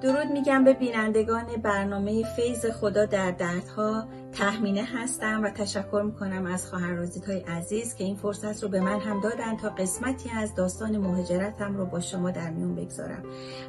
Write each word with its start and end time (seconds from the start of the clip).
درود 0.00 0.26
میگم 0.32 0.64
به 0.64 0.72
بینندگان 0.72 1.46
برنامه 1.62 2.24
فیض 2.36 2.66
خدا 2.66 3.06
در 3.06 3.30
دردها. 3.30 4.08
تحمینه 4.32 4.82
هستم 4.82 5.44
و 5.44 5.50
تشکر 5.50 6.02
می‌کنم 6.06 6.46
از 6.46 6.66
خواهر 6.66 7.08
های 7.26 7.40
عزیز 7.40 7.94
که 7.94 8.04
این 8.04 8.16
فرصت 8.16 8.62
رو 8.62 8.68
به 8.68 8.80
من 8.80 9.00
هم 9.00 9.20
دادن 9.20 9.56
تا 9.56 9.68
قسمتی 9.68 10.30
از 10.30 10.54
داستان 10.54 10.98
مهاجرتم 10.98 11.76
رو 11.76 11.86
با 11.86 12.00
شما 12.00 12.30
در 12.30 12.50
میون 12.50 12.74
بگذارم. 12.74 13.22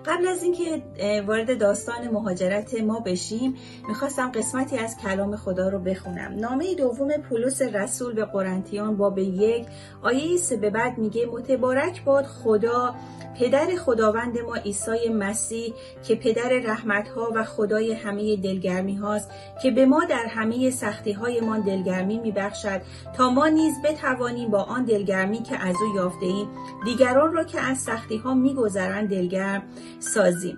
قبل 0.05 0.27
از 0.27 0.43
اینکه 0.43 0.83
وارد 1.27 1.59
داستان 1.59 2.07
مهاجرت 2.07 2.81
ما 2.81 2.99
بشیم. 2.99 3.55
می‌خواستم 3.87 4.31
قسمتی 4.31 4.77
از 4.77 4.97
کلام 4.97 5.35
خدا 5.35 5.69
رو 5.69 5.79
بخونم. 5.79 6.35
نامه 6.35 6.75
دوم 6.75 7.09
پولس 7.29 7.61
رسول 7.61 8.13
به 8.13 8.25
قرنتیان 8.25 8.97
باب 8.97 9.17
یک 9.17 9.65
آیه 10.01 10.37
سه 10.37 10.57
به 10.57 10.69
بعد 10.69 10.97
میگه 10.97 11.25
متبارک 11.25 12.03
باد 12.03 12.25
خدا 12.25 12.95
پدر 13.39 13.75
خداوند 13.75 14.39
ما 14.39 14.55
عیسی 14.55 15.09
مسیح 15.09 15.73
که 16.03 16.15
پدر 16.15 16.49
رحمت 16.49 17.07
ها 17.07 17.31
و 17.35 17.43
خدای 17.43 17.93
همه 17.93 18.35
دلگرمی 18.35 18.95
هاست 18.95 19.29
که 19.63 19.71
به 19.71 19.85
ما 19.85 20.05
در 20.05 20.25
همه 20.25 20.69
سختی 20.69 21.11
های 21.11 21.41
ما 21.41 21.59
دلگرمی 21.59 22.19
می 22.19 22.31
بخشد 22.31 22.81
تا 23.17 23.29
ما 23.29 23.47
نیز 23.47 23.73
بتوانیم 23.85 24.51
با 24.51 24.63
آن 24.63 24.85
دلگرمی 24.85 25.43
که 25.43 25.57
از 25.67 25.75
او 25.81 25.95
یافته 25.95 26.25
ایم 26.25 26.47
دیگران 26.85 27.33
را 27.33 27.43
که 27.43 27.61
از 27.61 27.77
سختی 27.77 28.17
ها 28.17 28.33
می 28.33 28.53
گذرند 28.53 29.09
دلگرم 29.09 29.63
سازیم. 29.99 30.57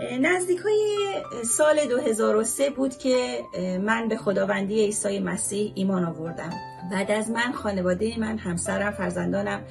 نزدیک 0.00 0.58
های 0.58 1.06
سال 1.44 1.86
2003 1.88 2.70
بود 2.70 2.96
که 2.98 3.40
من 3.80 4.08
به 4.08 4.16
خداوندی 4.16 4.84
عیسی 4.84 5.18
مسیح 5.18 5.72
ایمان 5.74 6.04
آوردم. 6.04 6.50
بعد 6.90 7.10
از 7.10 7.30
من 7.30 7.52
خانواده 7.52 8.20
من 8.20 8.38
همسرم 8.38 8.90
فرزندانم 8.90 9.64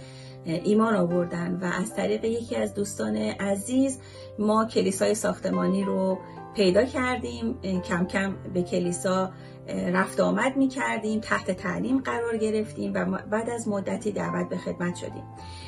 ایمان 0.46 0.96
آوردن 0.96 1.60
و 1.62 1.66
از 1.66 1.96
طریق 1.96 2.26
یکی 2.26 2.56
از 2.56 2.74
دوستان 2.74 3.16
عزیز 3.18 4.00
ما 4.40 4.66
کلیسای 4.66 5.16
ساختمانی 5.16 5.84
رو 5.84 6.20
پیدا 6.56 6.86
کردیم. 6.86 7.62
کم 7.62 8.06
کم 8.06 8.36
به 8.54 8.64
کلیسا 8.64 9.32
رفت 9.68 10.20
آمد 10.20 10.58
می 10.58 10.68
کردیم 10.68 11.20
تحت 11.20 11.52
تعلیم 11.52 12.00
قرار 12.00 12.38
گرفتیم 12.38 12.94
و 12.94 13.06
بعد 13.30 13.50
از 13.50 13.68
مدتی 13.68 14.12
دعوت 14.12 14.50
به 14.50 14.58
خدمت 14.58 14.96
شدیم. 14.96 15.24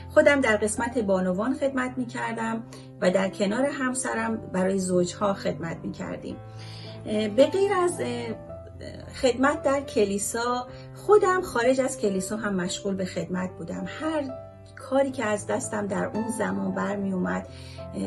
خودم 0.10 0.42
در 0.42 0.58
قسمت 0.58 0.98
بانوان 0.98 1.54
خدمت 1.54 1.98
می 1.98 2.06
کردم 2.06 2.64
و 3.02 3.12
در 3.12 3.30
کنار 3.30 3.66
همسرم 3.66 4.38
برای 4.38 4.80
زوجها 4.80 5.34
خدمت 5.34 5.78
می 5.84 5.92
کردیم 5.92 6.36
به 7.36 7.46
غیر 7.46 7.74
از 7.74 8.02
خدمت 9.22 9.62
در 9.62 9.82
کلیسا 9.82 10.68
خودم 10.96 11.42
خارج 11.42 11.82
از 11.82 11.98
کلیسا 11.98 12.38
هم 12.38 12.56
مشغول 12.56 12.96
به 12.96 13.06
خدمت 13.06 13.50
بودم. 13.58 13.86
هر 13.88 14.24
کاری 14.76 15.12
که 15.12 15.26
از 15.26 15.48
دستم 15.48 15.88
در 15.88 16.06
اون 16.06 16.28
زمان 16.38 16.72
برمی 16.72 17.14
اومد 17.14 17.48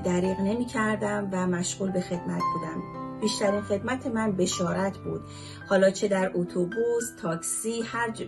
دریغ 0.04 0.40
نمی 0.40 0.64
کردم 0.64 1.28
و 1.32 1.46
مشغول 1.46 1.90
به 1.90 2.00
خدمت 2.00 2.42
بودم. 2.54 3.09
بیشترین 3.20 3.60
خدمت 3.60 4.06
من 4.06 4.32
بشارت 4.32 4.98
بود. 4.98 5.20
حالا 5.68 5.90
چه 5.90 6.08
در 6.08 6.30
اتوبوس 6.34 7.10
تاکسی 7.22 7.82
هر 7.82 8.10
ج... 8.10 8.26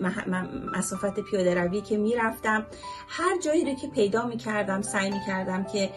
مسافت 0.77 1.21
پیاده 1.21 1.55
روی 1.55 1.81
که 1.81 1.97
می‌رفتم 1.97 2.67
هر 3.09 3.39
جایی 3.45 3.65
رو 3.65 3.75
که 3.75 3.89
پیدا 3.89 4.27
می 4.27 4.37
کردم 4.37 4.83
سعی 4.83 5.11
می 5.11 5.21
کردم 5.27 5.65
که 5.65 5.91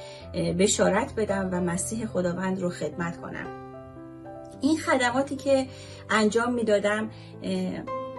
بشارت 0.60 1.16
بدم 1.16 1.50
و 1.52 1.62
مسیح 1.62 2.06
خداوند 2.06 2.62
رو 2.62 2.70
خدمت 2.70 3.22
کنم. 3.22 3.48
این 4.62 4.78
خدماتی 4.78 5.36
که 5.36 5.68
انجام 6.10 6.54
می‌دادم 6.54 7.10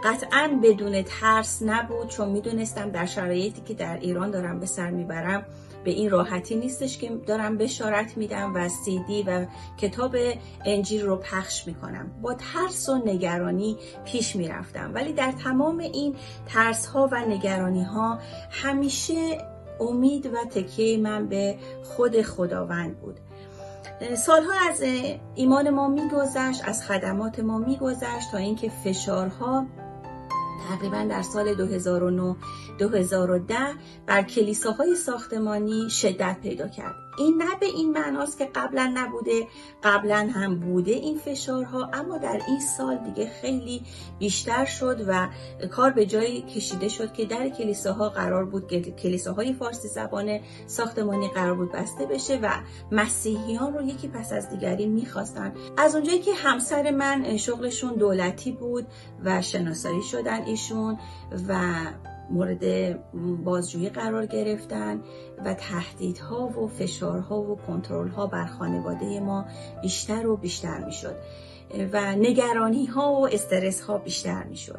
قطعا 0.04 0.60
بدون 0.62 1.02
ترس 1.02 1.62
نبود 1.62 2.08
چون 2.08 2.28
می‌دونستم 2.28 2.90
در 2.90 3.06
شرایطی 3.06 3.60
که 3.60 3.74
در 3.74 3.96
ایران 3.96 4.30
دارم 4.30 4.60
به 4.60 4.66
سر 4.66 4.90
می‌برم 4.90 5.46
به 5.86 5.92
این 5.92 6.10
راحتی 6.10 6.56
نیستش 6.56 6.98
که 6.98 7.08
دارم 7.26 7.58
بشارت 7.58 8.16
میدم 8.16 8.54
و 8.54 8.68
سیدی 8.68 9.22
و 9.22 9.46
کتاب 9.78 10.16
انجیل 10.64 11.02
رو 11.06 11.16
پخش 11.16 11.66
می‌کنم. 11.66 12.10
با 12.22 12.34
ترس 12.34 12.88
و 12.88 12.94
نگرانی 12.94 13.76
پیش 14.04 14.36
می‌رفتم. 14.36 14.90
ولی 14.94 15.12
در 15.12 15.32
تمام 15.32 15.78
این 15.78 16.16
ترس 16.46 16.86
ها 16.86 17.08
و 17.12 17.24
نگرانی 17.28 17.82
ها 17.82 18.18
همیشه 18.50 19.38
امید 19.80 20.26
و 20.26 20.44
تکیه 20.50 20.98
من 20.98 21.26
به 21.26 21.56
خود 21.84 22.22
خداوند 22.22 23.00
بود. 23.00 23.20
سالها 24.16 24.52
از 24.70 24.84
ایمان 25.34 25.70
ما 25.70 25.88
میگذشت 25.88 26.68
از 26.68 26.82
خدمات 26.82 27.40
ما 27.40 27.58
میگذشت 27.58 28.30
تا 28.32 28.38
اینکه 28.38 28.70
فشارها 28.84 29.66
تقریبا 30.68 31.06
در 31.10 31.22
سال 31.22 31.54
2009 31.54 32.36
2010 32.78 33.54
بر 34.06 34.22
کلیساهای 34.22 34.94
ساختمانی 34.94 35.90
شدت 35.90 36.36
پیدا 36.42 36.68
کرد. 36.68 37.05
این 37.18 37.42
نه 37.42 37.56
به 37.60 37.66
این 37.66 37.90
معناست 37.92 38.38
که 38.38 38.44
قبلا 38.54 38.92
نبوده 38.94 39.46
قبلا 39.82 40.30
هم 40.34 40.60
بوده 40.60 40.90
این 40.90 41.18
فشارها 41.18 41.90
اما 41.92 42.18
در 42.18 42.40
این 42.48 42.60
سال 42.60 42.96
دیگه 42.96 43.30
خیلی 43.40 43.82
بیشتر 44.18 44.64
شد 44.64 45.04
و 45.08 45.28
کار 45.70 45.90
به 45.90 46.06
جایی 46.06 46.42
کشیده 46.42 46.88
شد 46.88 47.12
که 47.12 47.24
در 47.24 47.48
کلیساها 47.48 48.08
قرار 48.08 48.44
بود 48.44 48.72
کلیساهای 48.96 49.52
فارسی 49.52 49.88
زبان 49.88 50.40
ساختمانی 50.66 51.28
قرار 51.28 51.54
بود 51.54 51.72
بسته 51.72 52.06
بشه 52.06 52.38
و 52.42 52.50
مسیحیان 52.92 53.74
رو 53.74 53.82
یکی 53.82 54.08
پس 54.08 54.32
از 54.32 54.50
دیگری 54.50 54.86
می‌خواستن. 54.86 55.52
از 55.76 55.94
اونجایی 55.94 56.18
که 56.18 56.34
همسر 56.34 56.90
من 56.90 57.36
شغلشون 57.36 57.94
دولتی 57.94 58.52
بود 58.52 58.86
و 59.24 59.42
شناسایی 59.42 60.02
شدن 60.02 60.42
ایشون 60.42 60.98
و 61.48 61.76
مورد 62.30 62.98
بازجویی 63.44 63.88
قرار 63.88 64.26
گرفتن 64.26 65.00
و 65.44 65.54
تهدیدها 65.54 66.46
و 66.46 66.68
فشارها 66.68 67.40
و 67.40 67.56
کنترلها 67.66 68.26
بر 68.26 68.46
خانواده 68.46 69.20
ما 69.20 69.44
بیشتر 69.82 70.26
و 70.26 70.36
بیشتر 70.36 70.84
می‌شد 70.84 71.16
و 71.92 72.12
نگرانی 72.12 72.86
ها 72.86 73.12
و 73.12 73.26
استرس 73.26 73.80
ها 73.80 73.98
بیشتر 73.98 74.42
می‌شد. 74.42 74.78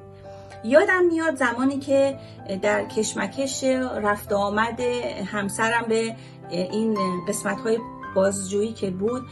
یادم 0.63 1.05
میاد 1.05 1.35
زمانی 1.35 1.79
که 1.79 2.17
در 2.61 2.85
کشمکش 2.85 3.63
رفت 4.03 4.33
آمد 4.33 4.79
همسرم 5.25 5.85
به 5.89 6.15
این 6.49 6.97
قسمت 7.27 7.59
های 7.59 7.79
بازجویی 8.15 8.73
که 8.73 8.91
بود 8.91 9.23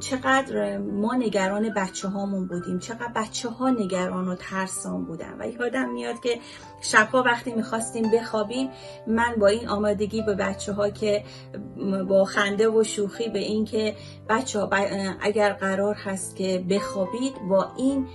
چقدر 0.00 0.78
ما 0.78 1.14
نگران 1.14 1.74
بچه 1.76 2.08
هامون 2.08 2.46
بودیم 2.46 2.78
چقدر 2.78 3.12
بچه 3.16 3.48
ها 3.48 3.70
نگران 3.70 4.28
و 4.28 4.34
ترسان 4.34 5.04
بودن. 5.04 5.36
و 5.38 5.46
یادم 5.46 5.92
میاد 5.92 6.20
که 6.20 6.38
شبها 6.80 7.22
وقتی 7.22 7.52
می‌خواستیم 7.52 8.10
بخوابیم 8.10 8.70
من 9.06 9.34
با 9.40 9.46
این 9.46 9.68
آمادگی 9.68 10.22
به 10.22 10.34
بچه 10.34 10.72
ها 10.72 10.90
که 10.90 11.24
با 12.08 12.24
خنده 12.24 12.68
و 12.68 12.84
شوخی 12.84 13.28
به 13.28 13.38
این 13.38 13.64
که 13.64 13.94
بچه 14.28 14.60
ها 14.60 14.70
اگر 15.20 15.52
قرار 15.52 15.94
هست 15.94 16.36
که 16.36 16.64
بخوابید 16.70 17.34
با 17.48 17.72
این 17.76 18.06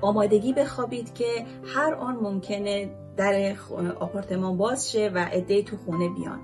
آمادگی 0.00 0.52
بخوابید 0.52 1.14
که 1.14 1.46
هر 1.74 1.94
آن 1.94 2.16
ممکنه 2.16 2.90
در 3.16 3.56
آپارتمان 4.00 4.56
باز 4.56 4.92
شه 4.92 5.10
و 5.14 5.18
عده 5.18 5.62
تو 5.62 5.76
خونه 5.76 6.08
بیان. 6.08 6.40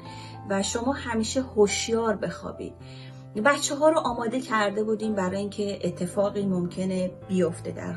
و 0.51 0.63
شما 0.63 0.93
همیشه 0.93 1.43
هوشیار 1.43 2.17
بخوابید. 2.17 2.73
بچه 3.41 3.75
ها 3.75 3.89
رو 3.89 3.99
آماده 3.99 4.41
کرده 4.41 4.85
بودیم 4.85 5.15
برای 5.15 5.37
اینکه 5.37 5.79
اتفاقی 5.85 6.47
ممکنه 6.47 7.11
بیفته 7.29 7.71
در 7.71 7.95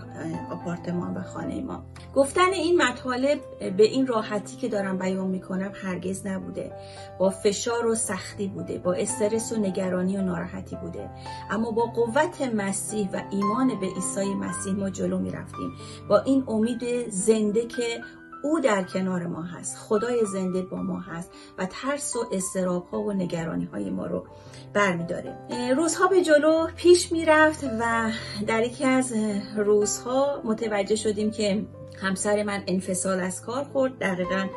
آپارتمان 0.52 1.18
و 1.18 1.22
خانه 1.22 1.62
ما. 1.62 1.84
گفتن 2.16 2.54
این 2.54 2.82
مطالب 2.82 3.40
به 3.78 3.84
این 3.84 4.08
راحتی 4.08 4.58
که 4.58 4.68
دارم 4.68 4.98
بیان 4.98 5.28
می‌کنم 5.28 5.72
هرگز 5.74 6.28
نبوده. 6.28 6.72
با 7.20 7.30
فشار 7.30 7.88
و 7.88 7.96
سختی 7.96 8.48
بوده 8.48 8.78
با 8.78 8.94
استرس 8.94 9.52
و 9.52 9.56
نگرانی 9.56 10.18
و 10.18 10.22
ناراحتی 10.22 10.76
بوده. 10.76 11.10
اما 11.52 11.72
با 11.72 11.86
قوت 11.86 12.42
مسیح 12.42 13.10
و 13.14 13.22
ایمان 13.32 13.80
به 13.80 13.86
عیسی 13.86 14.34
مسیح 14.36 14.74
ما 14.74 14.90
جلو 14.90 15.20
می‌رفتیم. 15.20 15.72
با 16.10 16.20
این 16.20 16.44
امید 16.48 17.10
زنده 17.10 17.66
که 17.66 18.02
او 18.46 18.60
در 18.60 18.84
کنار 18.84 19.28
ما 19.28 19.42
هست. 19.42 19.78
خدای 19.78 20.26
زنده 20.26 20.62
با 20.62 20.78
ما 20.78 21.00
هست 21.00 21.32
و 21.58 21.66
ترس 21.66 22.16
و 22.16 22.20
استراب 22.32 22.88
ها 22.88 23.02
و 23.02 23.14
نگرانی 23.14 23.66
های 23.66 23.90
ما 23.90 24.06
رو 24.06 24.26
برمیداره. 24.74 25.38
روزها 25.76 26.08
به 26.08 26.22
جلو 26.22 26.68
پیش 26.76 27.12
می‌رفت 27.12 27.64
و 27.64 28.12
در 28.48 28.64
یکی 28.64 28.86
از 28.86 29.14
روزها 29.56 30.42
متوجه 30.44 30.96
شدیم 30.96 31.32
که 31.32 31.66
همسر 32.02 32.44
من 32.44 32.64
انفصال 32.68 33.20
از 33.20 33.42
کار 33.42 33.64
خورد 33.64 34.00
دقیقا 34.00 34.48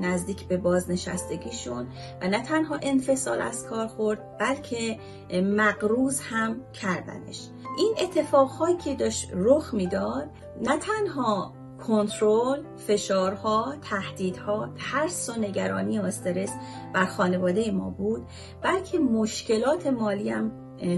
نزدیک 0.00 0.48
به 0.48 0.56
بازنشستگیشون 0.56 1.86
و 2.22 2.28
نه 2.28 2.42
تنها 2.42 2.78
انفصال 2.82 3.40
از 3.40 3.66
کار 3.66 3.86
خورد 3.86 4.38
بلکه 4.38 4.98
مقروض 5.42 6.20
هم 6.20 6.56
کردنش. 6.72 7.48
این 7.78 7.94
اتفاقهایی 8.00 8.76
که 8.76 8.94
داشت 8.94 9.30
رخ 9.34 9.74
می‌داد 9.74 10.30
نه 10.62 10.78
تنها 10.78 11.52
کنترل، 11.86 12.62
فشارها، 12.86 13.74
تهدیدها، 13.82 14.68
ترس 14.78 15.30
و 15.30 15.40
نگرانی 15.40 15.98
و 15.98 16.02
استرس 16.02 16.50
بر 16.92 17.04
خانواده 17.04 17.70
ما 17.70 17.90
بود 17.90 18.26
بلکه 18.62 18.98
مشکلات 18.98 19.86
مالی 19.86 20.30
هم 20.30 20.52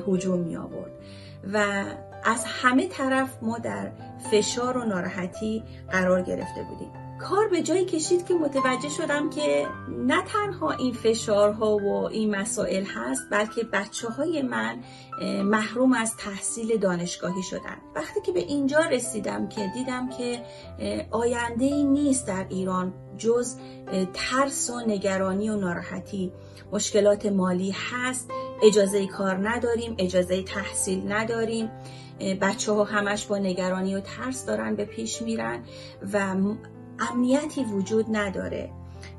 هجوم 0.08 0.40
می 0.40 0.56
آورد. 0.56 0.92
و 1.52 1.84
از 2.24 2.44
همه 2.44 2.88
طرف 2.88 3.42
ما 3.42 3.58
در 3.58 3.92
فشار 4.30 4.78
و 4.78 4.84
ناراحتی 4.84 5.62
قرار 5.90 6.22
گرفته 6.22 6.62
بودیم. 6.62 7.05
کار 7.20 7.48
به 7.48 7.62
جایی 7.62 7.84
کشید 7.84 8.26
که 8.26 8.34
متوجه 8.34 8.88
شدم 8.88 9.30
که 9.30 9.66
نه 9.88 10.22
تنها 10.22 10.70
این 10.70 10.92
فشارها 10.92 11.76
و 11.76 12.08
این 12.08 12.36
مسائل 12.36 12.84
هست 12.84 13.22
بلکه 13.30 13.64
بچه 13.72 14.08
های 14.08 14.42
من 14.42 14.80
محروم 15.42 15.92
از 15.92 16.16
تحصیل 16.16 16.76
دانشگاهی 16.76 17.42
شدن. 17.42 17.76
وقتی 17.94 18.20
که 18.20 18.32
به 18.32 18.40
اینجا 18.40 18.80
رسیدم 18.80 19.48
که 19.48 19.70
دیدم 19.74 20.08
که 20.08 20.42
آینده 21.10 21.64
ای 21.64 21.84
نیست 21.84 22.26
در 22.26 22.46
ایران 22.48 22.94
جز 23.18 23.56
ترس 24.14 24.70
و 24.70 24.80
نگرانی 24.86 25.50
و 25.50 25.56
ناراحتی. 25.56 26.32
مشکلات 26.72 27.26
مالی 27.26 27.74
هست 27.92 28.30
اجازه 28.62 29.06
کار 29.06 29.48
نداریم 29.48 29.94
اجازه 29.98 30.42
تحصیل 30.42 31.12
نداریم. 31.12 31.70
بچه 32.40 32.72
ها 32.72 32.84
همش 32.84 33.26
با 33.26 33.38
نگرانی 33.38 33.94
و 33.94 34.00
ترس 34.00 34.46
دارن 34.46 34.76
به 34.76 34.84
پیش 34.84 35.22
میرن 35.22 35.64
و 36.12 36.34
امنیتی 36.98 37.64
وجود 37.64 38.06
نداره. 38.16 38.70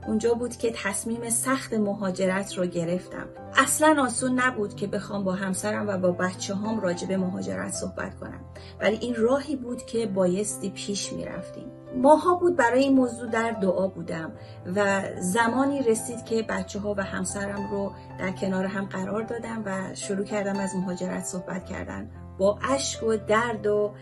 اونجا 0.08 0.34
بود 0.34 0.56
که 0.56 0.72
تصمیم 0.76 1.30
سخت 1.30 1.74
مهاجرت 1.74 2.54
رو 2.54 2.66
گرفتم. 2.66 3.28
اصلا 3.56 4.04
آسون 4.04 4.40
نبود 4.40 4.76
که 4.76 4.88
بخوام 4.88 5.24
با 5.24 5.34
همسرم 5.34 5.88
و 5.88 5.98
با 5.98 6.12
بچه 6.12 6.56
هم 6.56 6.80
راجع 6.80 7.08
به 7.08 7.18
مهاجرت 7.18 7.72
صحبت 7.72 8.20
کنم. 8.20 8.40
ولی 8.82 8.98
این 8.98 9.16
راهی 9.16 9.56
بود 9.56 9.86
که 9.86 10.06
بایستی 10.06 10.70
پیش 10.70 11.14
می‌رفتیم. 11.14 11.72
ماها 11.96 12.36
بود 12.36 12.56
برای 12.56 12.84
این 12.84 12.94
موضوع 12.94 13.30
در 13.30 13.52
دعا 13.52 13.88
بودم 13.88 14.32
و 14.76 15.02
زمانی 15.20 15.84
رسید 15.84 16.26
که 16.26 16.44
بچه 16.50 16.80
ها 16.80 16.96
و 16.98 17.04
همسرم 17.04 17.72
رو 17.72 17.92
در 18.20 18.32
کنار 18.32 18.66
هم 18.66 18.86
قرار 18.86 19.24
دادم 19.24 19.64
و 19.66 19.96
شروع 19.96 20.26
کردم 20.26 20.60
از 20.60 20.76
مهاجرت 20.76 21.24
صحبت 21.24 21.66
کردن. 21.66 22.10
با 22.38 22.60
اشک 22.64 23.04
و 23.04 23.18
درد 23.18 23.68
و 23.68 23.94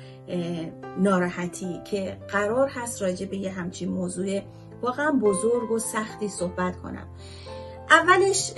ناراحتی 0.97 1.81
که 1.85 2.17
قرار 2.27 2.69
هست 2.69 3.01
راجع 3.01 3.25
به 3.25 3.37
یه 3.37 3.51
همچین 3.51 3.89
موضوع 3.89 4.41
واقعا 4.81 5.11
بزرگ 5.11 5.71
و 5.71 5.79
سختی 5.79 6.27
صحبت 6.27 6.75
کنم. 6.75 7.07
اولش 7.89 8.51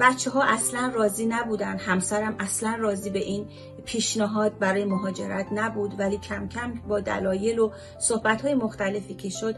بچه 0.00 0.30
ها 0.30 0.42
اصلا 0.42 0.92
راضی 0.94 1.26
نبودن 1.26 1.78
همسرم 1.78 2.36
اصلا 2.38 2.74
راضی 2.74 3.10
به 3.10 3.18
این 3.18 3.46
پیشنهاد 3.84 4.58
برای 4.58 4.84
مهاجرت 4.84 5.46
نبود 5.52 6.00
ولی 6.00 6.18
کم 6.18 6.48
کم 6.48 6.74
با 6.88 7.00
دلایل 7.00 7.58
و 7.58 7.70
صحبت 7.98 8.42
های 8.42 8.54
مختلفی 8.54 9.14
که 9.14 9.28
شد 9.28 9.56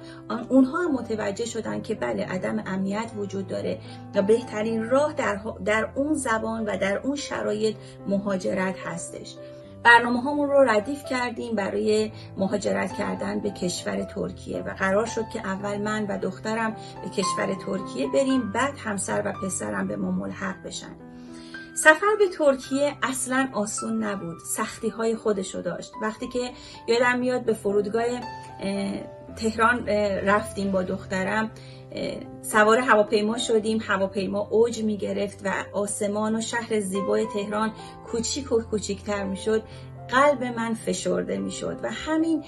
اونها 0.48 0.78
هم 0.78 0.92
متوجه 0.92 1.44
شدن 1.44 1.82
که 1.82 1.94
بله 1.94 2.24
عدم 2.24 2.62
امنیت 2.66 3.10
وجود 3.16 3.46
داره 3.46 3.78
و 4.14 4.22
بهترین 4.22 4.84
راه 4.90 5.12
در, 5.12 5.40
در 5.64 5.90
اون 5.94 6.14
زبان 6.14 6.64
و 6.64 6.76
در 6.76 6.98
اون 6.98 7.16
شرایط 7.16 7.76
مهاجرت 8.06 8.78
هستش. 8.78 9.36
برنامه 9.84 10.22
هامون 10.22 10.48
رو 10.48 10.64
ردیف 10.64 11.04
کردیم 11.04 11.56
برای 11.56 12.12
مهاجرت 12.36 12.92
کردن 12.92 13.40
به 13.40 13.50
کشور 13.50 14.04
ترکیه 14.04 14.62
و 14.62 14.74
قرار 14.74 15.06
شد 15.06 15.28
که 15.32 15.40
اول 15.40 15.78
من 15.78 16.06
و 16.06 16.18
دخترم 16.18 16.76
به 17.04 17.08
کشور 17.10 17.54
ترکیه 17.66 18.08
بریم 18.08 18.52
بعد 18.52 18.74
همسر 18.78 19.22
و 19.24 19.32
پسرم 19.32 19.88
به 19.88 19.96
ما 19.96 20.10
ملحق 20.10 20.62
بشن. 20.62 20.96
سفر 21.74 22.16
به 22.18 22.28
ترکیه 22.28 22.96
اصلا 23.02 23.48
آسون 23.52 24.04
نبود 24.04 24.38
سختی 24.56 24.88
های 24.88 25.16
خودشو 25.16 25.60
داشت. 25.60 25.92
وقتی 26.02 26.28
که 26.28 26.50
یادم 26.88 27.18
میاد 27.18 27.44
به 27.44 27.52
فرودگاه 27.52 28.04
تهران 29.36 29.88
رفتیم 30.26 30.72
با 30.72 30.82
دخترم. 30.82 31.50
سوار 32.42 32.78
هواپیما 32.78 33.38
شدیم. 33.38 33.78
هواپیما 33.82 34.48
اوج 34.50 34.82
می 34.82 34.96
گرفت 34.96 35.40
و 35.44 35.64
آسمان 35.72 36.36
و 36.36 36.40
شهر 36.40 36.80
زیبای 36.80 37.26
تهران 37.34 37.72
کوچیک 38.06 38.52
و 38.52 38.60
کوچیکتر 38.60 39.24
می 39.24 39.36
شد 39.36 39.62
قلب 40.10 40.44
من 40.44 40.74
فشرده 40.74 41.38
می 41.38 41.50
شد 41.50 41.80
و 41.82 41.90
همین 41.92 42.44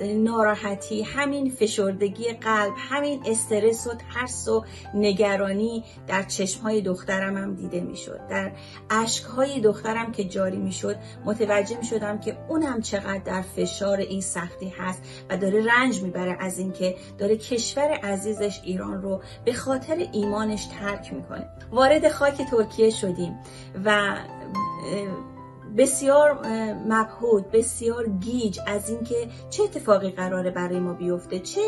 ناراحتی 0.00 1.02
همین 1.02 1.50
فشردگی 1.50 2.32
قلب 2.32 2.72
همین 2.76 3.22
استرس 3.26 3.86
و 3.86 3.90
ترس 3.94 4.48
و 4.48 4.64
نگرانی 4.94 5.84
در 6.06 6.22
چشم 6.22 6.60
های 6.62 6.80
دخترم 6.80 7.36
هم 7.36 7.54
دیده 7.54 7.80
می 7.80 7.96
شد 7.96 8.20
در 8.30 8.52
عشق 8.90 9.26
های 9.26 9.60
دخترم 9.60 10.12
که 10.12 10.24
جاری 10.24 10.56
می 10.56 10.72
شد 10.72 10.96
متوجه 11.24 11.78
می 11.78 11.84
شدم 11.84 12.18
که 12.18 12.36
اونم 12.48 12.80
چقدر 12.80 13.18
در 13.24 13.42
فشار 13.42 13.98
این 13.98 14.20
سختی 14.20 14.68
هست 14.68 15.02
و 15.30 15.36
داره 15.36 15.64
رنج 15.64 16.02
می‌بره 16.02 16.36
از 16.40 16.58
اینکه 16.58 16.96
داره 17.18 17.36
کشور 17.36 17.90
عزیزش 17.92 18.60
ایران 18.64 19.02
رو 19.02 19.20
به 19.44 19.52
خاطر 19.52 20.06
ایمانش 20.12 20.66
ترک 20.66 21.12
می‌کنه. 21.12 21.48
وارد 21.70 22.08
خاک 22.08 22.50
ترکیه 22.50 22.90
شدیم 22.90 23.38
و 23.84 24.16
بسیار 25.76 26.46
مبهود 26.88 27.50
بسیار 27.50 28.08
گیج 28.08 28.60
از 28.66 28.90
اینکه 28.90 29.28
چه 29.50 29.62
اتفاقی 29.62 30.10
قراره 30.10 30.50
برای 30.50 30.80
ما 30.80 30.92
بیفته 30.92 31.38
چه 31.38 31.60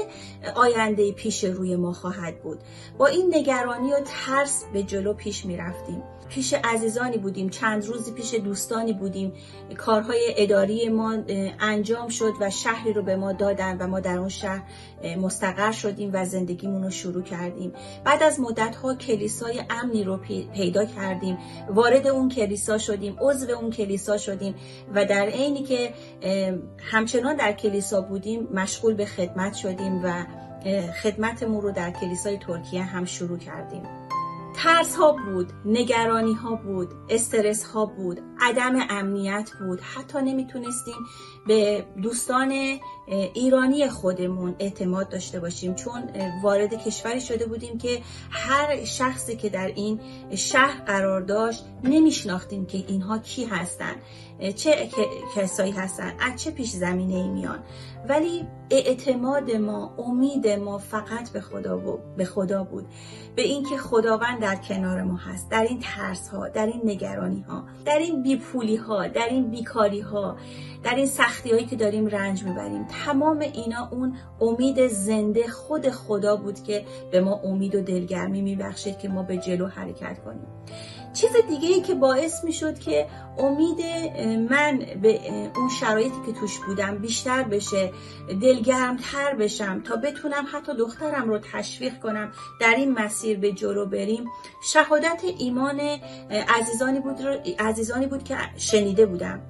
آینده 0.54 1.12
پیش 1.12 1.44
روی 1.44 1.76
ما 1.76 1.92
خواهد 1.92 2.42
بود. 2.42 2.58
با 2.98 3.06
این 3.06 3.34
نگرانی 3.34 3.92
و 3.92 4.00
ترس 4.04 4.64
به 4.72 4.82
جلو 4.82 5.14
پیش 5.14 5.46
می 5.46 5.56
رفتیم 5.56 6.02
پیش 6.30 6.54
عزیزانی 6.64 7.18
بودیم 7.18 7.48
چند 7.48 7.86
روزی 7.86 8.12
پیش 8.12 8.34
دوستانی 8.34 8.92
بودیم. 8.92 9.32
کارهای 9.76 10.34
اداری 10.36 10.88
ما 10.88 11.16
انجام 11.60 12.08
شد 12.08 12.32
و 12.40 12.50
شهری 12.50 12.92
رو 12.92 13.02
به 13.02 13.16
ما 13.16 13.32
دادن 13.32 13.76
و 13.80 13.86
ما 13.86 14.00
در 14.00 14.18
اون 14.18 14.28
شهر 14.28 14.62
مستقر 15.18 15.72
شدیم 15.72 16.10
و 16.12 16.24
زندگیمون 16.24 16.82
رو 16.82 16.90
شروع 16.90 17.22
کردیم. 17.22 17.72
بعد 18.04 18.22
از 18.22 18.40
مدت 18.40 18.76
ها 18.76 18.94
کلیسای 18.94 19.62
امنی 19.70 20.04
رو 20.04 20.16
پیدا 20.54 20.84
کردیم. 20.84 21.38
وارد 21.68 22.06
اون 22.06 22.28
کلیسا 22.28 22.78
شدیم 22.78 23.16
عضو 23.20 23.50
اون 23.50 23.70
کلیسا 23.70 24.16
شدیم 24.18 24.54
و 24.94 25.04
در 25.04 25.26
عینی 25.26 25.62
که 25.62 25.94
همچنان 26.78 27.36
در 27.36 27.52
کلیسا 27.52 28.00
بودیم 28.00 28.48
مشغول 28.54 28.94
به 28.94 29.06
خدمت 29.06 29.54
شدیم 29.54 30.00
و 30.04 30.24
خدمتمون 31.02 31.60
رو 31.60 31.72
در 31.72 31.90
کلیسای 31.90 32.38
ترکیه 32.38 32.82
هم 32.82 33.04
شروع 33.04 33.38
کردیم. 33.38 33.82
ترس 34.62 34.96
ها 34.96 35.12
بود 35.12 35.52
نگرانی 35.64 36.34
ها 36.34 36.54
بود 36.54 36.88
استرس 37.10 37.64
ها 37.64 37.86
بود. 37.86 38.20
عدم 38.40 38.86
امنیت 38.90 39.50
بود. 39.60 39.80
حتی 39.80 40.18
نمی‌تونستیم 40.18 40.94
به 41.46 41.84
دوستان 42.02 42.78
ایرانی 43.34 43.88
خودمون 43.88 44.56
اعتماد 44.58 45.08
داشته 45.08 45.40
باشیم. 45.40 45.74
چون 45.74 46.02
وارد 46.42 46.84
کشوری 46.84 47.20
شده 47.20 47.46
بودیم 47.46 47.78
که 47.78 48.02
هر 48.30 48.84
شخصی 48.84 49.36
که 49.36 49.48
در 49.48 49.66
این 49.66 50.00
شهر 50.34 50.80
قرار 50.84 51.20
داشت 51.20 51.64
نمیشناختیم 51.84 52.66
که 52.66 52.78
اینها 52.88 53.18
کی 53.18 53.44
هستن 53.44 53.94
چه 54.56 54.88
کسایی 55.36 55.72
هستن 55.72 56.12
از 56.20 56.42
چه 56.42 56.50
پیش 56.50 56.70
زمینه 56.70 57.14
ای 57.14 57.28
میان. 57.28 57.58
ولی 58.08 58.46
اعتماد 58.70 59.50
ما 59.50 59.94
امید 59.98 60.48
ما 60.48 60.78
فقط 60.78 61.30
به 61.30 61.40
خدا 61.40 61.76
بود 61.76 62.16
به 62.16 62.24
خدا 62.24 62.64
بود. 62.64 62.86
به 63.36 63.42
اینکه 63.42 63.76
خداوند 63.76 64.40
در 64.40 64.56
کنار 64.56 65.02
ما 65.02 65.16
هست 65.16 65.50
در 65.50 65.62
این 65.62 65.80
ترس 65.80 66.28
ها 66.28 66.48
در 66.48 66.66
این 66.66 66.80
نگرانی 66.84 67.40
ها 67.40 67.64
در 67.84 67.98
این 67.98 68.22
بیپولی 68.36 68.76
ها 68.76 69.06
در 69.06 69.26
این 69.30 69.50
بیکاری 69.50 70.00
ها 70.00 70.36
در 70.82 70.94
این 70.94 71.06
سختی 71.06 71.50
هایی 71.50 71.66
که 71.66 71.76
داریم 71.76 72.06
رنج 72.06 72.44
می‌بریم. 72.44 72.86
تمام 73.04 73.38
اینا 73.38 73.88
اون 73.92 74.16
امید 74.40 74.86
زنده 74.86 75.48
خود 75.48 75.90
خدا 75.90 76.36
بود 76.36 76.62
که 76.62 76.84
به 77.12 77.20
ما 77.20 77.40
امید 77.44 77.74
و 77.74 77.80
دلگرمی 77.80 78.42
میبخشید 78.42 78.98
که 78.98 79.08
ما 79.08 79.22
به 79.22 79.36
جلو 79.36 79.66
حرکت 79.66 80.24
کنیم. 80.24 80.46
چیز 81.12 81.30
دیگه 81.48 81.68
ای 81.68 81.80
که 81.80 81.94
باعث 81.94 82.44
می 82.44 82.52
شد 82.52 82.78
که 82.78 83.06
امید 83.38 83.80
من 84.50 84.78
به 85.02 85.20
اون 85.56 85.68
شرایطی 85.80 86.16
که 86.26 86.32
توش 86.32 86.58
بودم 86.58 86.98
بیشتر 86.98 87.42
بشه 87.42 87.92
دلگرمتر 88.42 89.34
بشم 89.34 89.82
تا 89.82 89.96
بتونم 89.96 90.46
حتی 90.52 90.74
دخترم 90.74 91.28
رو 91.28 91.38
تشویق 91.38 91.98
کنم 91.98 92.32
در 92.60 92.74
این 92.76 92.92
مسیر 92.92 93.38
به 93.38 93.52
جلو 93.52 93.86
بریم. 93.86 94.24
شهادت 94.62 95.22
ایمان 95.38 95.80
عزیزانی 96.60 97.00
بود, 97.00 97.20
عزیزانی 97.58 98.06
بود 98.06 98.24
که 98.24 98.36
شنیده 98.56 99.06
بودم. 99.06 99.40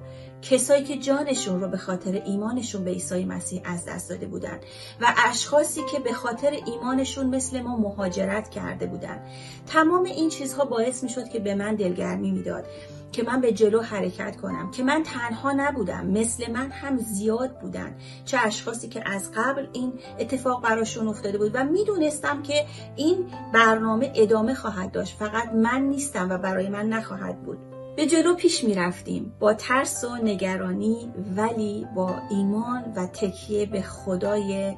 کسایی 0.41 0.83
که 0.83 0.97
جانشون 0.97 1.61
رو 1.61 1.67
به 1.67 1.77
خاطر 1.77 2.21
ایمانشون 2.25 2.83
به 2.83 2.91
عیسی 2.91 3.25
مسیح 3.25 3.61
از 3.65 3.85
دست 3.85 4.09
داده 4.09 4.25
بودن 4.25 4.59
و 5.01 5.13
اشخاصی 5.29 5.81
که 5.91 5.99
به 5.99 6.13
خاطر 6.13 6.51
ایمانشون 6.65 7.35
مثل 7.35 7.61
ما 7.61 7.77
مهاجرت 7.77 8.49
کرده 8.49 8.85
بودن. 8.85 9.19
تمام 9.67 10.03
این 10.03 10.29
چیزها 10.29 10.65
باعث 10.65 11.03
می 11.03 11.09
شد 11.09 11.29
که 11.29 11.39
به 11.39 11.55
من 11.55 11.75
دلگرمی 11.75 12.31
می‌داد 12.31 12.65
که 13.11 13.23
من 13.23 13.41
به 13.41 13.51
جلو 13.51 13.81
حرکت 13.81 14.35
کنم 14.35 14.71
که 14.71 14.83
من 14.83 15.03
تنها 15.03 15.51
نبودم 15.51 16.07
مثل 16.07 16.51
من 16.51 16.71
هم 16.71 16.97
زیاد 16.97 17.59
بودن. 17.59 17.95
چه 18.25 18.37
اشخاصی 18.41 18.87
که 18.87 19.09
از 19.09 19.31
قبل 19.35 19.67
این 19.73 19.93
اتفاق 20.19 20.63
براشون 20.63 21.07
افتاده 21.07 21.37
بود 21.37 21.51
و 21.53 21.63
می‌دونستم 21.63 22.41
که 22.41 22.65
این 22.95 23.25
برنامه 23.53 24.11
ادامه 24.15 24.53
خواهد 24.53 24.91
داشت. 24.91 25.17
فقط 25.17 25.53
من 25.53 25.81
نیستم 25.81 26.29
و 26.29 26.37
برای 26.37 26.69
من 26.69 26.89
نخواهد 26.89 27.43
بود. 27.43 27.70
به 27.95 28.05
جلو 28.05 28.35
پیش 28.35 28.63
می 28.63 28.73
رفتیم. 28.73 29.33
با 29.39 29.53
ترس 29.53 30.03
و 30.03 30.15
نگرانی 30.15 31.13
ولی 31.35 31.87
با 31.95 32.15
ایمان 32.29 32.93
و 32.95 33.07
تکیه 33.07 33.65
به 33.65 33.81
خدای 33.81 34.75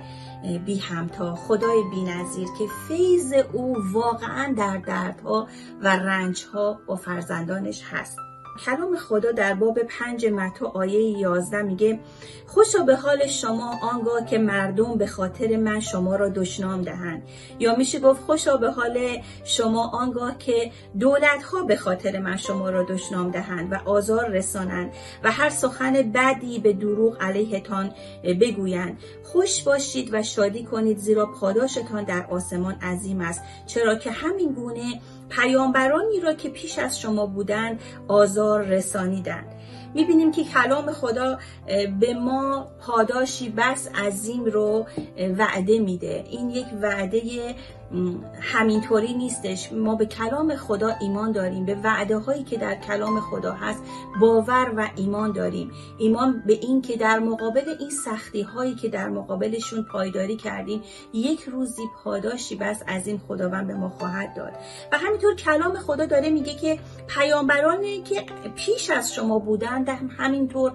بی 0.66 0.80
همتا 0.80 1.36
خدای 1.36 1.84
بی 1.92 2.04
نظیر 2.04 2.48
که 2.58 2.66
فیض 2.88 3.34
او 3.54 3.78
واقعا 3.92 4.54
در 4.58 4.78
دردها 4.78 5.48
و 5.82 5.88
رنجها 5.88 6.80
با 6.88 6.96
فرزندانش 6.96 7.84
هست. 7.92 8.18
کلام 8.60 8.96
خدا 8.96 9.32
در 9.32 9.54
باب 9.54 9.80
پنج 9.80 10.26
متا 10.26 10.66
آیه 10.68 11.20
11 11.20 11.62
میگه 11.62 12.00
خوشا 12.48 12.84
به 12.84 12.96
حال 12.96 13.28
شما 13.28 13.80
آنگاه 13.82 14.26
که 14.26 14.38
مردم 14.38 14.98
به 14.98 15.08
خاطر 15.08 15.58
من 15.58 15.80
شما 15.80 16.16
را 16.16 16.30
دشنام 16.30 16.82
دهند. 16.82 17.24
یا 17.60 17.76
میشه 17.76 18.00
گفت 18.00 18.22
خوشا 18.22 18.58
به 18.58 18.72
حال 18.72 19.22
شما 19.44 19.88
آنگاه 19.88 20.38
که 20.38 20.72
دولت 21.00 21.44
ها 21.44 21.64
به 21.64 21.76
خاطر 21.76 22.20
من 22.20 22.38
شما 22.38 22.70
را 22.70 22.84
دشنام 22.84 23.32
دهند 23.32 23.72
و 23.72 23.90
آزار 23.90 24.30
رسانند 24.30 24.92
و 25.24 25.32
هر 25.32 25.50
سخن 25.50 25.94
بدی 25.94 26.60
به 26.60 26.74
دروغ 26.74 27.24
علیهتان 27.24 27.92
بگویند. 28.24 28.98
خوش 29.24 29.64
باشید 29.64 30.10
و 30.12 30.24
شادی 30.24 30.64
کنید 30.64 30.98
زیرا 30.98 31.26
پاداشتان 31.26 32.04
در 32.04 32.28
آسمان 32.30 32.74
عظیم 32.74 33.22
است 33.22 33.42
چرا 33.68 33.96
که 33.96 34.12
همین 34.12 34.52
گونه 34.52 35.02
پیامبرانی 35.36 36.20
را 36.20 36.34
که 36.34 36.50
پیش 36.50 36.80
از 36.80 37.00
شما 37.00 37.26
بودند 37.26 37.80
آزار 38.08 38.62
رسانیدند. 38.62 39.46
می‌بینیم 39.96 40.32
که 40.32 40.44
کلام 40.44 40.92
خدا 40.92 41.38
به 42.00 42.14
ما 42.14 42.68
پاداشی 42.82 43.50
بس 43.50 43.90
عظیم 43.96 44.46
رو 44.46 44.86
وعده 45.38 45.80
میده. 45.80 46.24
این 46.30 46.50
یک 46.50 46.66
وعده 46.82 47.56
همینطوری 48.42 49.14
نیستش. 49.14 49.74
ما 49.74 49.96
به 49.96 50.06
کلام 50.06 50.56
خدا 50.56 50.96
ایمان 51.02 51.32
داریم. 51.32 51.66
به 51.66 51.78
وعده 51.84 52.18
هایی 52.18 52.44
که 52.44 52.58
در 52.58 52.76
کلام 52.76 53.20
خدا 53.20 53.54
هست 53.54 53.84
باور 54.22 54.74
و 54.78 54.90
ایمان 54.96 55.32
داریم. 55.32 55.72
ایمان 55.98 56.44
به 56.46 56.54
این 56.54 56.82
که 56.82 56.98
در 56.98 57.20
مقابل 57.20 57.76
این 57.80 57.90
سختی 57.90 58.42
هایی 58.42 58.76
که 58.76 58.90
در 58.90 59.10
مقابلشون 59.10 59.84
پایداری 59.84 60.36
کردیم 60.36 60.82
یک 61.14 61.44
روزی 61.44 61.84
پاداشی 62.04 62.56
بس 62.56 62.84
از 62.88 63.08
این 63.08 63.18
خداوند 63.28 63.68
به 63.68 63.74
ما 63.74 63.90
خواهد 63.90 64.34
داد. 64.36 64.54
و 64.92 64.98
همینطور 64.98 65.36
کلام 65.36 65.74
خدا 65.74 66.06
داره 66.06 66.30
میگه 66.30 66.56
که 66.56 66.80
پیامبرانی 67.08 68.02
که 68.02 68.26
پیش 68.56 68.90
از 68.90 69.14
شما 69.14 69.40
بودن 69.40 69.84
در 69.84 69.96
همینطور 70.18 70.72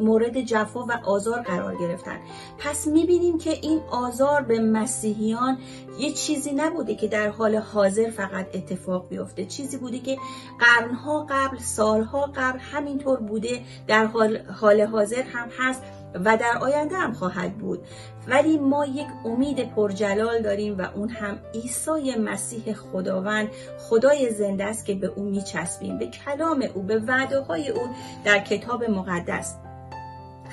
مورد 0.00 0.40
جفا 0.40 0.80
و 0.80 0.92
آزار 1.04 1.42
قرار 1.42 1.76
گرفتن 1.76 2.18
پس 2.58 2.86
می‌بینیم 2.86 3.38
که 3.38 3.50
این 3.50 3.80
آزار 3.90 4.42
به 4.42 4.60
مسیحیان 4.60 5.58
یه 5.98 6.12
چیزی 6.12 6.52
نبوده 6.56 6.94
که 6.94 7.08
در 7.08 7.28
حال 7.28 7.56
حاضر 7.56 8.10
فقط 8.10 8.46
اتفاق 8.54 9.08
بیفته. 9.08 9.44
چیزی 9.44 9.76
بوده 9.76 9.98
که 9.98 10.18
قرنها 10.60 11.26
قبل 11.30 11.58
سالها 11.58 12.30
قبل 12.36 12.58
همینطور 12.58 13.20
بوده 13.20 13.60
در 13.86 14.06
حال, 14.06 14.38
حال 14.38 14.80
حاضر 14.80 15.22
هم 15.22 15.48
هست 15.58 15.82
و 16.24 16.36
در 16.36 16.58
آینده 16.60 16.96
هم 16.96 17.12
خواهد 17.12 17.58
بود. 17.58 17.80
ولی 18.28 18.58
ما 18.58 18.86
یک 18.86 19.06
امید 19.24 19.74
پرجلال 19.74 20.42
داریم 20.42 20.78
و 20.78 20.82
اون 20.94 21.08
هم 21.08 21.38
عیسی 21.54 22.16
مسیح 22.16 22.72
خداوند 22.72 23.48
خدای 23.78 24.30
زنده 24.30 24.64
است 24.64 24.86
که 24.86 24.94
به 24.94 25.06
او 25.06 25.22
میچسبیم. 25.24 25.98
به 25.98 26.06
کلام 26.06 26.64
او 26.74 26.82
به 26.82 26.98
وعده 26.98 27.40
های 27.40 27.68
او 27.68 27.88
در 28.24 28.38
کتاب 28.38 28.84
مقدس. 28.84 29.54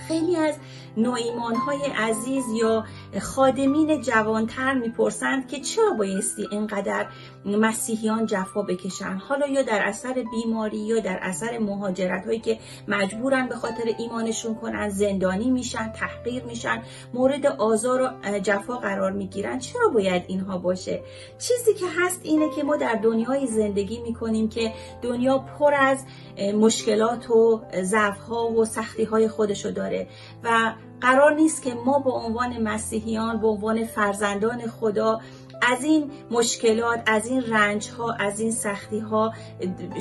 خیلی 0.08 0.36
از 0.36 0.56
نویمان 0.98 1.56
های 1.56 1.86
عزیز 1.98 2.44
یا 2.62 2.86
خادمین 3.22 4.02
جوانتر 4.02 4.74
می‌پرسند 4.74 5.48
که 5.48 5.60
چرا 5.60 5.94
بایستی 5.94 6.48
اینقدر 6.52 7.08
مسیحیان 7.46 8.26
جفا 8.26 8.62
بکشن 8.62 9.18
حالا 9.18 9.48
یا 9.48 9.62
در 9.62 9.82
اثر 9.86 10.24
بیماری 10.32 10.78
یا 10.78 11.00
در 11.00 11.20
اثر 11.22 11.58
مهاجرت 11.58 12.26
هایی 12.26 12.40
که 12.40 12.60
مجبورن 12.88 13.48
به 13.48 13.56
خاطر 13.56 13.84
ایمانشون 13.98 14.56
کنن 14.56 14.90
زندانی 14.90 15.50
میشن 15.50 15.92
تحقیر 15.92 16.44
میشن 16.44 16.84
مورد 17.14 17.46
آزار 17.46 18.02
و 18.02 18.40
جفا 18.40 18.78
قرار 18.78 19.12
می‌گیرن 19.12 19.60
چرا 19.60 19.88
باید 19.88 20.24
اینها 20.28 20.58
باشه؟ 20.58 21.02
چیزی 21.40 21.74
که 21.74 21.86
هست 22.00 22.20
اینه 22.24 22.50
که 22.56 22.64
ما 22.64 22.76
در 22.76 22.96
دنیای 23.04 23.48
زندگی 23.48 24.02
می‌کنیم 24.02 24.50
که 24.50 24.74
دنیا 25.02 25.38
پر 25.38 25.74
از 25.74 26.06
مشکلات 26.54 27.30
و 27.30 27.62
ضعف 27.82 28.20
ها 28.20 28.52
و 28.52 28.66
سختی 28.66 29.04
های 29.04 29.28
خودشو 29.28 29.72
داره 29.72 30.08
و 30.44 30.74
قرار 31.02 31.34
نیست 31.34 31.62
که 31.62 31.74
ما 31.74 32.00
به 32.00 32.12
عنوان 32.12 32.62
مسیحیان 32.62 33.42
به 33.42 33.48
عنوان 33.48 33.86
فرزندان 33.86 34.68
خدا 34.68 35.20
از 35.62 35.84
این 35.84 36.12
مشکلات 36.32 37.04
از 37.06 37.28
این 37.28 37.42
رنج 37.42 37.90
ها 37.90 38.14
از 38.14 38.40
این 38.40 38.52
سختی 38.52 39.00
ها 39.00 39.34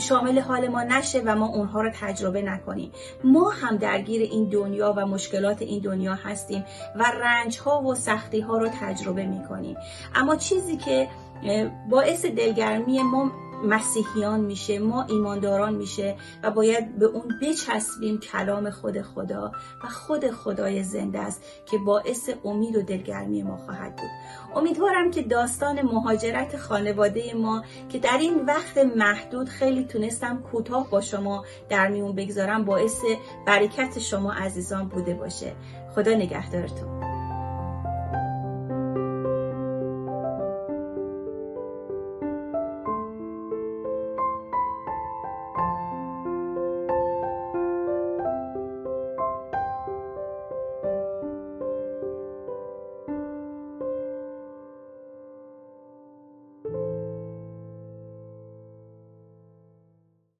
شامل 0.00 0.38
حال 0.38 0.68
ما 0.68 0.82
نشه 0.82 1.22
و 1.26 1.36
ما 1.36 1.46
اونها 1.46 1.80
رو 1.80 1.90
تجربه 2.00 2.42
نکنیم. 2.42 2.92
ما 3.24 3.50
هم 3.50 3.76
درگیر 3.76 4.22
این 4.22 4.48
دنیا 4.48 4.94
و 4.96 5.06
مشکلات 5.06 5.62
این 5.62 5.82
دنیا 5.82 6.14
هستیم 6.14 6.64
و 6.96 7.02
رنج 7.02 7.58
ها 7.58 7.82
و 7.82 7.94
سختی 7.94 8.40
ها 8.40 8.58
رو 8.58 8.68
تجربه 8.80 9.26
می‌کنیم. 9.26 9.76
اما 10.14 10.36
چیزی 10.36 10.76
که 10.76 11.08
باعث 11.90 12.24
دلگرمی 12.24 13.02
ما 13.02 13.30
مسیحیان 13.64 14.40
میشه 14.40 14.78
ما 14.78 15.02
ایمانداران 15.02 15.74
میشه 15.74 16.16
و 16.42 16.50
باید 16.50 16.98
به 16.98 17.06
اون 17.06 17.38
بچسبیم 17.42 18.18
کلام 18.18 18.70
خود 18.70 19.02
خدا 19.02 19.52
و 19.84 19.88
خود 19.88 20.30
خدای 20.30 20.82
زنده 20.82 21.18
است 21.18 21.42
که 21.66 21.78
باعث 21.78 22.30
امید 22.44 22.76
و 22.76 22.82
دلگرمی 22.82 23.42
ما 23.42 23.56
خواهد 23.56 23.96
بود. 23.96 24.10
امیدوارم 24.56 25.10
که 25.10 25.22
داستان 25.22 25.82
مهاجرت 25.82 26.56
خانواده 26.56 27.34
ما 27.34 27.62
که 27.88 27.98
در 27.98 28.18
این 28.20 28.46
وقت 28.46 28.78
محدود 28.78 29.48
خیلی 29.48 29.84
تونستم 29.84 30.42
کوتاه 30.52 30.90
با 30.90 31.00
شما 31.00 31.44
در 31.68 31.88
میون 31.88 32.14
بگذارم 32.14 32.64
باعث 32.64 33.00
برکت 33.46 33.98
شما 33.98 34.32
عزیزان 34.32 34.88
بوده 34.88 35.14
باشه. 35.14 35.52
خدا 35.94 36.14
نگهدارتون. 36.14 36.91